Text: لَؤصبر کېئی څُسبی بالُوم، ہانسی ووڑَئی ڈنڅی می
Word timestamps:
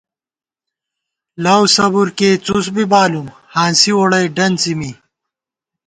لَؤصبر 1.43 2.07
کېئی 2.17 2.41
څُسبی 2.45 2.85
بالُوم، 2.91 3.27
ہانسی 3.53 3.91
ووڑَئی 3.95 4.27
ڈنڅی 4.35 4.73
می 4.79 4.91